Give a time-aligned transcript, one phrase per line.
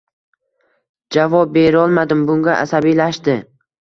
[1.17, 3.37] Javob berolmadim, bunga asabiylashdi